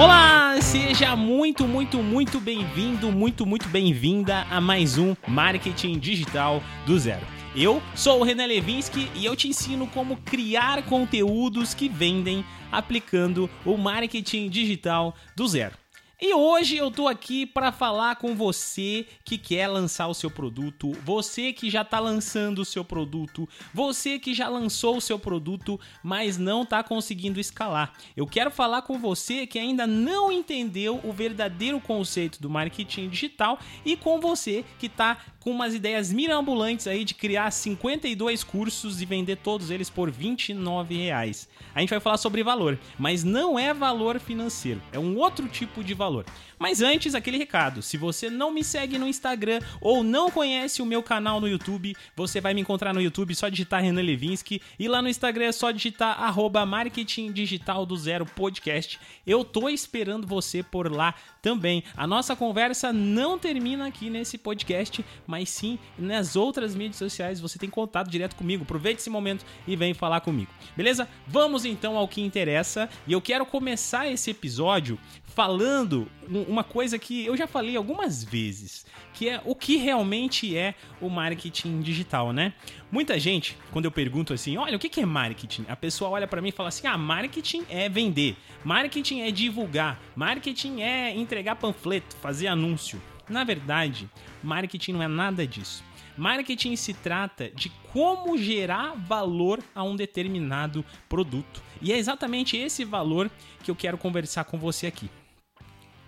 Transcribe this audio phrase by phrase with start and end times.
[0.00, 6.98] Olá, seja muito, muito, muito bem-vindo, muito, muito bem-vinda a mais um Marketing Digital do
[6.98, 7.26] Zero.
[7.54, 12.42] Eu sou o René Levinsky e eu te ensino como criar conteúdos que vendem
[12.72, 15.79] aplicando o marketing digital do zero.
[16.22, 20.92] E hoje eu tô aqui para falar com você que quer lançar o seu produto,
[21.02, 25.80] você que já tá lançando o seu produto, você que já lançou o seu produto,
[26.02, 27.94] mas não tá conseguindo escalar.
[28.14, 33.58] Eu quero falar com você que ainda não entendeu o verdadeiro conceito do marketing digital
[33.82, 39.06] e com você que tá com umas ideias mirambulantes aí de criar 52 cursos e
[39.06, 41.48] vender todos eles por 29 reais.
[41.74, 45.82] A gente vai falar sobre valor, mas não é valor financeiro, é um outro tipo
[45.82, 46.09] de valor.
[46.58, 50.86] Mas antes, aquele recado: se você não me segue no Instagram ou não conhece o
[50.86, 54.88] meu canal no YouTube, você vai me encontrar no YouTube só digitar Renan Levinsky e
[54.88, 58.98] lá no Instagram é só digitar arroba Marketing Digital do Zero Podcast.
[59.26, 61.82] Eu tô esperando você por lá também.
[61.96, 67.40] A nossa conversa não termina aqui nesse podcast, mas sim nas outras mídias sociais.
[67.40, 68.64] Você tem contato direto comigo.
[68.64, 70.50] Aproveite esse momento e vem falar comigo.
[70.76, 71.08] Beleza?
[71.26, 72.88] Vamos então ao que interessa.
[73.06, 74.98] E eu quero começar esse episódio
[75.34, 80.74] falando uma coisa que eu já falei algumas vezes, que é o que realmente é
[81.00, 82.52] o marketing digital, né?
[82.90, 85.64] Muita gente, quando eu pergunto assim, olha, o que é marketing?
[85.68, 90.00] A pessoa olha para mim e fala assim, ah, marketing é vender, marketing é divulgar,
[90.16, 93.00] marketing é entregar panfleto, fazer anúncio.
[93.28, 94.10] Na verdade,
[94.42, 95.84] marketing não é nada disso.
[96.16, 101.62] Marketing se trata de como gerar valor a um determinado produto.
[101.80, 103.30] E é exatamente esse valor
[103.62, 105.08] que eu quero conversar com você aqui.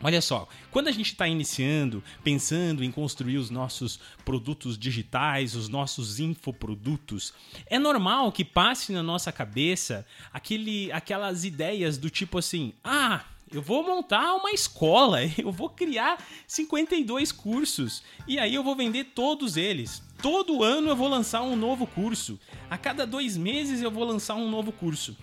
[0.03, 5.69] Olha só, quando a gente está iniciando, pensando em construir os nossos produtos digitais, os
[5.69, 7.33] nossos infoprodutos,
[7.67, 13.63] é normal que passe na nossa cabeça aquele, aquelas ideias do tipo assim: ah, eu
[13.63, 19.57] vou montar uma escola, eu vou criar 52 cursos e aí eu vou vender todos
[19.57, 20.03] eles.
[20.21, 22.41] Todo ano eu vou lançar um novo curso.
[22.69, 25.17] A cada dois meses eu vou lançar um novo curso.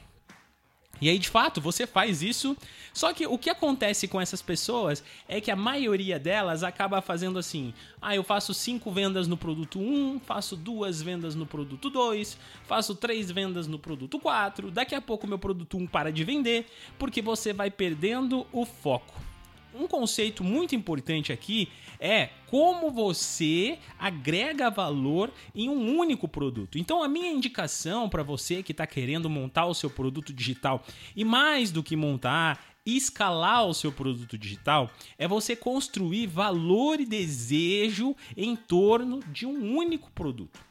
[1.01, 2.55] E aí, de fato, você faz isso.
[2.93, 7.39] Só que o que acontece com essas pessoas é que a maioria delas acaba fazendo
[7.39, 12.38] assim: ah, eu faço cinco vendas no produto 1, faço duas vendas no produto 2,
[12.65, 14.71] faço três vendas no produto 4.
[14.71, 16.65] Daqui a pouco meu produto 1 para de vender,
[16.97, 19.29] porque você vai perdendo o foco
[19.74, 21.69] um conceito muito importante aqui
[22.00, 26.78] é como você agrega valor em um único produto.
[26.78, 30.84] Então, a minha indicação para você que está querendo montar o seu produto digital
[31.16, 37.06] e mais do que montar, escalar o seu produto digital é você construir valor e
[37.06, 40.69] desejo em torno de um único produto.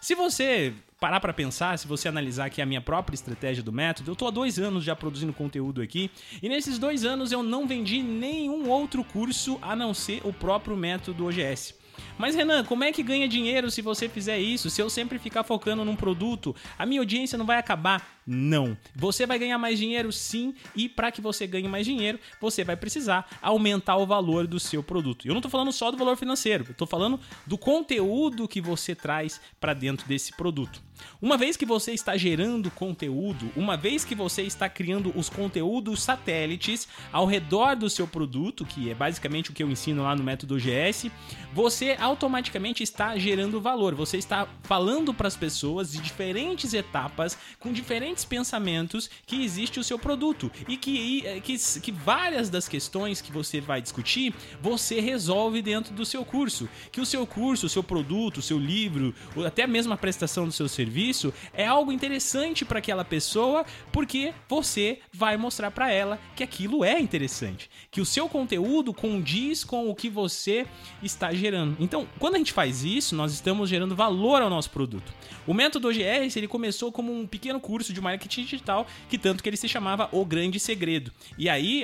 [0.00, 4.10] Se você parar para pensar, se você analisar aqui a minha própria estratégia do método,
[4.10, 6.10] eu estou há dois anos já produzindo conteúdo aqui
[6.42, 10.76] e nesses dois anos eu não vendi nenhum outro curso a não ser o próprio
[10.76, 11.74] método OGS.
[12.18, 14.70] Mas Renan, como é que ganha dinheiro se você fizer isso?
[14.70, 18.15] Se eu sempre ficar focando num produto, a minha audiência não vai acabar?
[18.26, 18.76] Não.
[18.94, 22.76] Você vai ganhar mais dinheiro sim, e para que você ganhe mais dinheiro, você vai
[22.76, 25.26] precisar aumentar o valor do seu produto.
[25.26, 28.94] Eu não estou falando só do valor financeiro, eu estou falando do conteúdo que você
[28.94, 30.82] traz para dentro desse produto.
[31.20, 36.02] Uma vez que você está gerando conteúdo, uma vez que você está criando os conteúdos
[36.02, 40.24] satélites ao redor do seu produto, que é basicamente o que eu ensino lá no
[40.24, 41.10] método GS,
[41.52, 43.94] você automaticamente está gerando valor.
[43.94, 49.84] Você está falando para as pessoas de diferentes etapas, com diferentes pensamentos que existe o
[49.84, 55.62] seu produto e que, que, que várias das questões que você vai discutir você resolve
[55.62, 56.68] dentro do seu curso.
[56.90, 60.52] Que o seu curso, o seu produto, o seu livro, até mesmo a prestação do
[60.52, 66.42] seu serviço é algo interessante para aquela pessoa porque você vai mostrar para ela que
[66.42, 70.66] aquilo é interessante, que o seu conteúdo condiz com o que você
[71.02, 71.76] está gerando.
[71.80, 75.12] Então, quando a gente faz isso, nós estamos gerando valor ao nosso produto.
[75.46, 79.48] O método OGS ele começou como um pequeno curso de marketing digital, que tanto que
[79.48, 81.12] ele se chamava O Grande Segredo.
[81.36, 81.82] E aí,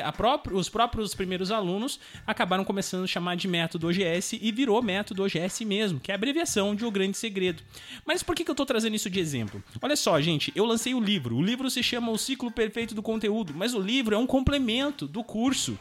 [0.52, 5.64] os próprios primeiros alunos acabaram começando a chamar de método OGS e virou método OGS
[5.64, 7.62] mesmo, que é a abreviação de O Grande Segredo.
[8.06, 9.62] Mas por que, que eu estou trazendo isso de exemplo?
[9.80, 11.36] Olha só, gente, eu lancei o livro.
[11.36, 15.06] O livro se chama O Ciclo Perfeito do Conteúdo, mas o livro é um complemento
[15.06, 15.78] do curso.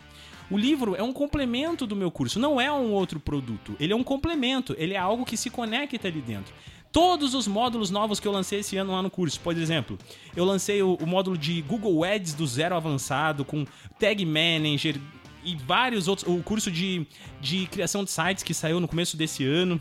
[0.50, 3.74] O livro é um complemento do meu curso, não é um outro produto.
[3.80, 6.54] Ele é um complemento, ele é algo que se conecta ali dentro
[6.92, 9.40] todos os módulos novos que eu lancei esse ano lá no curso.
[9.40, 9.98] Por exemplo,
[10.36, 13.66] eu lancei o, o, módulo de Google Ads do zero avançado, com
[14.00, 15.00] Tag Manager
[15.44, 16.28] e vários outros.
[16.28, 17.06] O curso de,
[17.40, 19.80] de criação de sites que saiu no começo desse ano.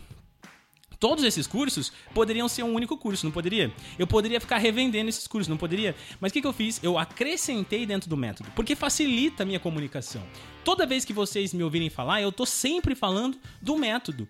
[1.00, 3.73] Todos esses cursos poderiam ser um único curso, não poderia?
[3.99, 5.97] Eu poderia ficar revendendo esses cursos, não poderia?
[6.20, 6.79] Mas o que, que eu fiz?
[6.82, 10.23] Eu acrescentei dentro do método, porque facilita a minha comunicação.
[10.62, 14.29] Toda vez que vocês me ouvirem falar, eu tô sempre falando do método.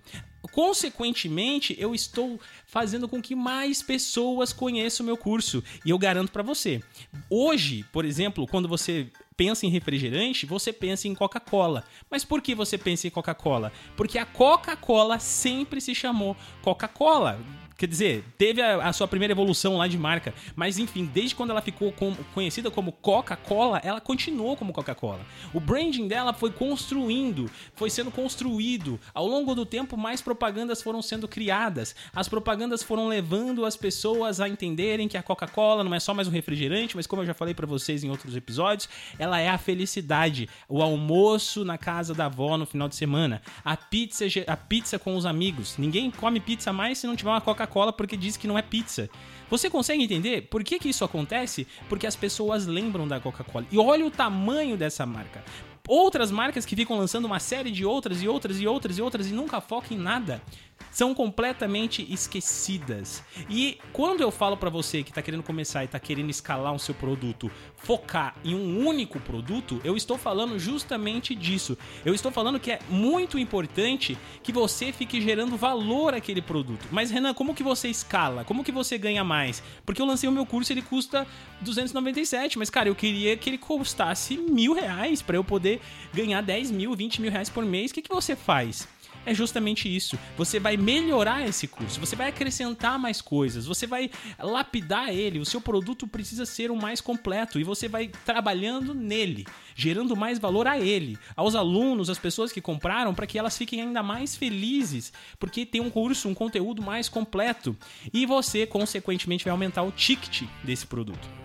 [0.53, 5.65] Consequentemente, eu estou fazendo com que mais pessoas conheçam o meu curso.
[5.85, 6.81] E eu garanto para você.
[7.29, 9.09] Hoje, por exemplo, quando você
[9.41, 11.83] pensa em refrigerante, você pensa em Coca-Cola.
[12.11, 13.73] Mas por que você pensa em Coca-Cola?
[13.97, 17.41] Porque a Coca-Cola sempre se chamou Coca-Cola.
[17.81, 21.49] Quer dizer, teve a, a, sua primeira evolução lá de marca, mas enfim, desde quando
[21.49, 25.21] ela ficou com, conhecida como Coca-Cola, ela continuou como Coca-Cola.
[25.55, 29.01] O branding dela foi construindo, foi sendo construído.
[29.15, 31.97] Ao longo do tempo, mais propagandas foram sendo criadas.
[32.15, 36.29] As propagandas foram levando as pessoas a entenderem que a Coca-Cola não é só mais
[36.29, 39.57] um refrigerante, mas como eu já falei para vocês em outros episódios, ela é a
[39.57, 44.99] felicidade, o almoço na casa da avó no final de semana, a pizza, a pizza
[44.99, 45.79] com os amigos.
[45.79, 48.63] Ninguém come pizza mais se não tiver uma Coca Coca-Cola porque diz que não é
[48.63, 49.09] pizza.
[49.49, 51.67] Você consegue entender por que, que isso acontece?
[51.89, 53.67] Porque as pessoas lembram da Coca-Cola.
[53.71, 55.43] E olha o tamanho dessa marca.
[55.89, 59.27] Outras marcas que ficam lançando uma série de outras e outras e outras e outras
[59.29, 60.43] e nunca focam em nada
[60.91, 63.23] são completamente esquecidas.
[63.49, 66.79] E quando eu falo para você que está querendo começar e está querendo escalar o
[66.79, 71.77] seu produto, focar em um único produto, eu estou falando justamente disso.
[72.05, 76.87] Eu estou falando que é muito importante que você fique gerando valor àquele produto.
[76.91, 78.45] Mas Renan, como que você escala?
[78.45, 79.63] Como que você ganha mais?
[79.87, 81.27] Porque eu lancei o meu curso, ele custa
[81.61, 85.81] 297, mas cara, eu queria que ele custasse mil reais para eu poder
[86.13, 87.91] ganhar 10 mil, 20 mil reais por mês.
[87.91, 88.89] O que, que você faz?
[89.27, 90.19] É justamente isso.
[90.37, 95.39] Você vai melhorar esse curso, você vai acrescentar mais coisas, você vai lapidar ele.
[95.39, 100.39] O seu produto precisa ser o mais completo e você vai trabalhando nele, gerando mais
[100.39, 104.37] valor a ele, aos alunos, às pessoas que compraram, para que elas fiquem ainda mais
[104.37, 107.77] felizes, porque tem um curso, um conteúdo mais completo.
[108.13, 111.40] E você, consequentemente, vai aumentar o ticket desse produto.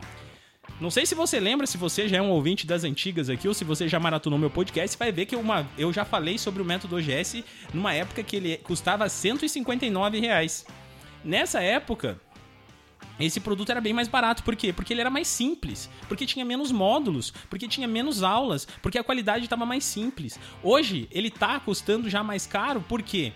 [0.80, 3.54] Não sei se você lembra, se você já é um ouvinte das antigas aqui, ou
[3.54, 6.66] se você já maratonou meu podcast, vai ver que uma, eu já falei sobre o
[6.66, 10.66] método OGS numa época que ele custava 159 reais.
[11.24, 12.19] Nessa época,
[13.18, 14.44] esse produto era bem mais barato.
[14.44, 14.74] Por quê?
[14.74, 19.04] Porque ele era mais simples, porque tinha menos módulos, porque tinha menos aulas, porque a
[19.04, 20.38] qualidade estava mais simples.
[20.62, 23.31] Hoje, ele está custando já mais caro, por quê?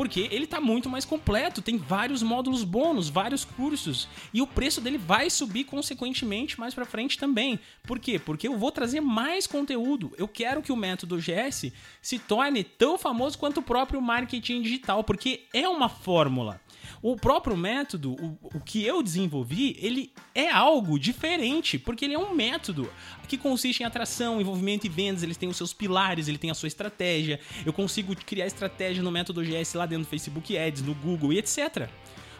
[0.00, 4.80] Porque ele tá muito mais completo, tem vários módulos bônus, vários cursos, e o preço
[4.80, 7.60] dele vai subir consequentemente mais para frente também.
[7.82, 8.18] Por quê?
[8.18, 10.10] Porque eu vou trazer mais conteúdo.
[10.16, 11.70] Eu quero que o método GS
[12.00, 16.62] se torne tão famoso quanto o próprio marketing digital, porque é uma fórmula.
[17.02, 22.18] O próprio método, o, o que eu desenvolvi, ele é algo diferente, porque ele é
[22.18, 22.90] um método
[23.28, 25.22] que consiste em atração, envolvimento e vendas.
[25.22, 27.40] Ele tem os seus pilares, ele tem a sua estratégia.
[27.64, 31.38] Eu consigo criar estratégia no método GS lá dentro do Facebook Ads, no Google e
[31.38, 31.88] etc.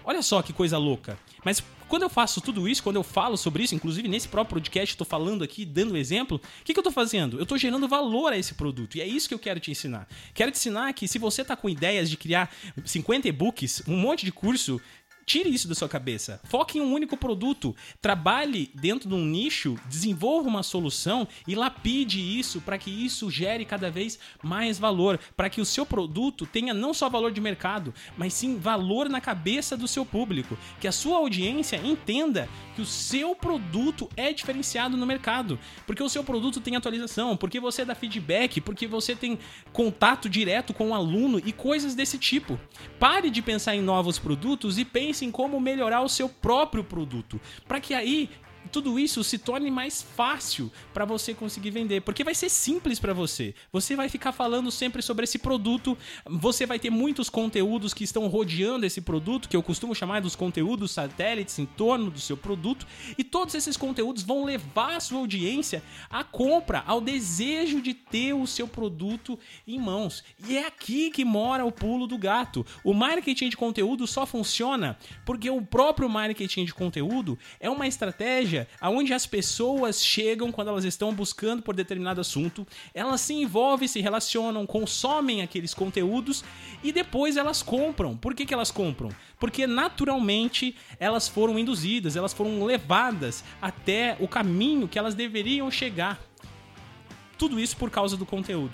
[0.05, 1.19] Olha só que coisa louca.
[1.45, 4.95] Mas quando eu faço tudo isso, quando eu falo sobre isso, inclusive nesse próprio podcast,
[4.95, 7.37] estou falando aqui, dando exemplo, o que, que eu estou fazendo?
[7.37, 8.97] Eu estou gerando valor a esse produto.
[8.97, 10.07] E é isso que eu quero te ensinar.
[10.33, 12.49] Quero te ensinar que se você está com ideias de criar
[12.85, 14.81] 50 e-books, um monte de curso,
[15.31, 16.41] Tire isso da sua cabeça.
[16.43, 17.73] Foque em um único produto.
[18.03, 23.65] Trabalhe dentro de um nicho, desenvolva uma solução e lapide isso para que isso gere
[23.65, 27.95] cada vez mais valor, para que o seu produto tenha não só valor de mercado,
[28.19, 32.87] mas sim valor na cabeça do seu público, que a sua audiência entenda que o
[32.87, 37.95] seu produto é diferenciado no mercado, porque o seu produto tem atualização, porque você dá
[37.95, 39.39] feedback, porque você tem
[39.73, 42.59] contato direto com o aluno e coisas desse tipo.
[42.99, 46.83] Pare de pensar em novos produtos e pense pense em como melhorar o seu próprio
[46.83, 48.31] produto, para que aí
[48.71, 53.13] tudo isso se torne mais fácil para você conseguir vender, porque vai ser simples para
[53.13, 53.55] você.
[53.73, 58.27] Você vai ficar falando sempre sobre esse produto, você vai ter muitos conteúdos que estão
[58.29, 62.87] rodeando esse produto, que eu costumo chamar dos conteúdos satélites em torno do seu produto,
[63.19, 68.33] e todos esses conteúdos vão levar a sua audiência à compra, ao desejo de ter
[68.33, 70.23] o seu produto em mãos.
[70.47, 72.65] E é aqui que mora o pulo do gato.
[72.85, 78.60] O marketing de conteúdo só funciona porque o próprio marketing de conteúdo é uma estratégia
[78.61, 83.89] estratégia aonde as pessoas chegam quando elas estão buscando por determinado assunto, elas se envolvem,
[83.89, 86.45] se relacionam, consomem aqueles conteúdos
[86.83, 88.17] e depois elas compram.
[88.17, 89.11] Por que, que elas compram?
[89.39, 96.19] Porque naturalmente elas foram induzidas, elas foram levadas até o caminho que elas deveriam chegar.
[97.39, 98.73] Tudo isso por causa do conteúdo.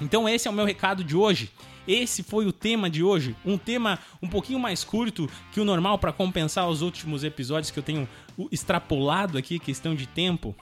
[0.00, 1.50] Então esse é o meu recado de hoje.
[1.88, 5.98] Esse foi o tema de hoje, um tema um pouquinho mais curto que o normal
[5.98, 8.06] para compensar os últimos episódios que eu tenho
[8.52, 10.54] extrapolado aqui, questão de tempo.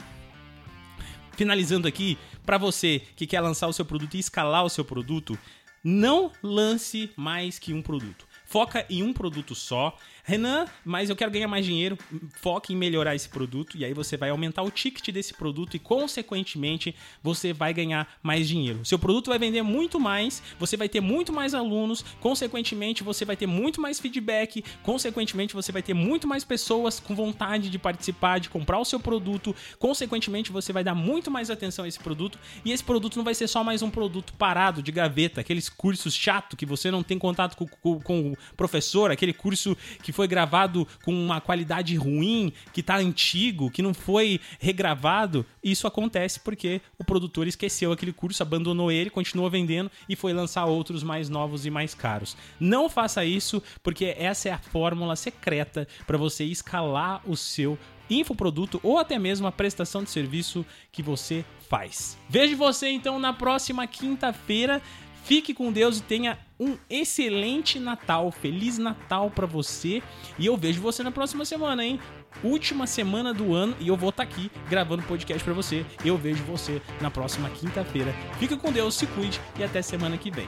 [1.33, 2.17] Finalizando aqui,
[2.47, 5.37] para você que quer lançar o seu produto e escalar o seu produto,
[5.83, 8.25] não lance mais que um produto.
[8.45, 9.99] foca em um produto só.
[10.27, 11.97] Renan, mas eu quero ganhar mais dinheiro,
[12.41, 15.79] foque em melhorar esse produto e aí você vai aumentar o ticket desse produto e
[15.79, 18.85] consequentemente você vai ganhar mais dinheiro.
[18.85, 23.37] Seu produto vai vender muito mais, você vai ter muito mais alunos, consequentemente você vai
[23.37, 28.41] ter muito mais feedback, consequentemente você vai ter muito mais pessoas com vontade de participar,
[28.41, 32.37] de comprar o seu produto, consequentemente você vai dar muito mais atenção a esse produto
[32.65, 36.13] e esse produto não vai ser só mais um produto parado de gaveta, aqueles cursos
[36.13, 40.27] chato que você não tem contato com, com, com o professor, aquele curso que foi
[40.27, 45.45] gravado com uma qualidade ruim, que tá antigo, que não foi regravado.
[45.63, 50.65] Isso acontece porque o produtor esqueceu aquele curso, abandonou ele, continuou vendendo e foi lançar
[50.65, 52.35] outros mais novos e mais caros.
[52.59, 58.81] Não faça isso, porque essa é a fórmula secreta para você escalar o seu infoproduto
[58.83, 62.17] ou até mesmo a prestação de serviço que você faz.
[62.29, 64.81] Vejo você então na próxima quinta-feira.
[65.27, 68.31] Fique com Deus e tenha um excelente Natal.
[68.31, 70.01] Feliz Natal para você.
[70.39, 71.99] E eu vejo você na próxima semana, hein?
[72.45, 75.85] Última semana do ano e eu vou estar tá aqui gravando podcast para você.
[76.05, 78.15] Eu vejo você na próxima quinta-feira.
[78.39, 80.47] Fica com Deus, se cuide e até semana que vem.